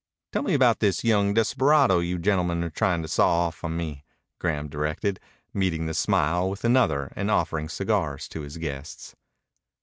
"Tell 0.31 0.41
me 0.41 0.55
about 0.55 0.79
this 0.79 1.03
young 1.03 1.35
desperado 1.35 1.99
you 1.99 2.17
gentlemen 2.17 2.63
are 2.63 2.71
trying 2.71 3.03
to 3.03 3.07
saw 3.07 3.41
off 3.45 3.63
on 3.63 3.77
me," 3.77 4.03
Graham 4.39 4.67
directed, 4.67 5.19
meeting 5.53 5.85
the 5.85 5.93
smile 5.93 6.49
with 6.49 6.65
another 6.65 7.13
and 7.15 7.29
offering 7.29 7.69
cigars 7.69 8.27
to 8.29 8.41
his 8.41 8.57
guests. 8.57 9.15